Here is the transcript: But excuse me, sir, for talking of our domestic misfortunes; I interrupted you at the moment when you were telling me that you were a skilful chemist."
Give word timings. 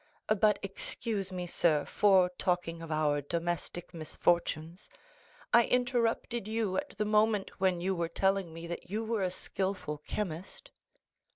But 0.39 0.57
excuse 0.63 1.31
me, 1.31 1.45
sir, 1.45 1.85
for 1.85 2.29
talking 2.39 2.81
of 2.81 2.91
our 2.91 3.21
domestic 3.21 3.93
misfortunes; 3.93 4.89
I 5.53 5.65
interrupted 5.67 6.47
you 6.47 6.75
at 6.77 6.97
the 6.97 7.05
moment 7.05 7.51
when 7.59 7.81
you 7.81 7.93
were 7.93 8.09
telling 8.09 8.51
me 8.51 8.65
that 8.65 8.89
you 8.89 9.05
were 9.05 9.21
a 9.21 9.29
skilful 9.29 9.99
chemist." 9.99 10.71